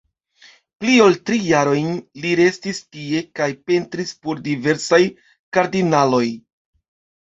Pli 0.83 0.95
ol 1.03 1.17
tri 1.29 1.37
jarojn 1.49 1.91
li 2.25 2.33
restis 2.41 2.81
tie 2.97 3.23
kaj 3.39 3.51
pentris 3.71 4.17
por 4.25 4.45
diversaj 4.51 5.05
kardinaloj. 5.61 6.29